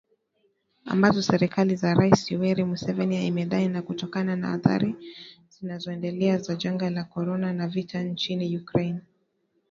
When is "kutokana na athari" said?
3.81-4.95